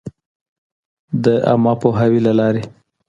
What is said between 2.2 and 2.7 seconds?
لـه لارې٫